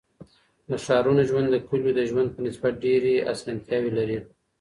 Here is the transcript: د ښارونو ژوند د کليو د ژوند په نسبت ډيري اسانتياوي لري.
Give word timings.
د 0.69 0.71
ښارونو 0.85 1.21
ژوند 1.29 1.47
د 1.51 1.55
کليو 1.67 1.91
د 1.97 2.01
ژوند 2.09 2.29
په 2.35 2.39
نسبت 2.47 2.73
ډيري 2.85 3.13
اسانتياوي 3.33 3.91
لري. 3.97 4.19